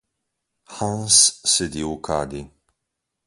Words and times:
Hans 0.77 1.17
sedi 1.51 1.83
v 1.89 1.93
kadi. 2.05 2.41